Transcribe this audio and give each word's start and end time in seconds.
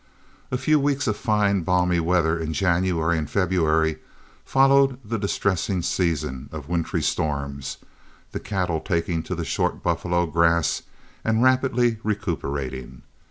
A 0.49 0.57
few 0.57 0.79
weeks 0.79 1.05
of 1.05 1.15
fine 1.15 1.61
balmy 1.61 1.99
weather 1.99 2.39
in 2.39 2.53
January 2.53 3.19
and 3.19 3.29
February 3.29 3.99
followed 4.43 4.97
the 5.05 5.19
distressing 5.19 5.83
season 5.83 6.49
of 6.51 6.67
wintry 6.67 7.03
storms, 7.03 7.77
the 8.31 8.39
cattle 8.39 8.79
taking 8.79 9.21
to 9.21 9.35
the 9.35 9.45
short 9.45 9.83
buffalo 9.83 10.25
grass 10.25 10.81
and 11.23 11.43
rapidly 11.43 11.99
recuperating. 12.03 13.03